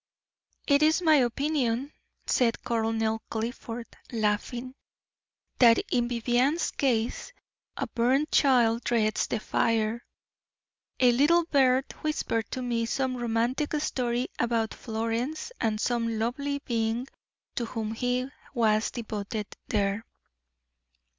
[0.65, 1.93] "It is my opinion,"
[2.25, 4.73] said Colonel Clifford, laughing,
[5.59, 7.31] "that in Vivianne's case
[7.77, 10.03] 'a burnt child dreads the fire.'
[10.99, 17.05] A little bird whispered to me some romantic story about Florence and some lovely being
[17.53, 20.03] to whom he was devoted there."